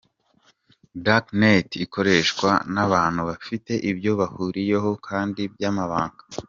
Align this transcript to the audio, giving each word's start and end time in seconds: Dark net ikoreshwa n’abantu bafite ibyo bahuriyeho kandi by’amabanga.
Dark 1.05 1.25
net 1.41 1.69
ikoreshwa 1.85 2.49
n’abantu 2.73 3.21
bafite 3.29 3.73
ibyo 3.91 4.11
bahuriyeho 4.19 4.89
kandi 5.07 5.41
by’amabanga. 5.53 6.21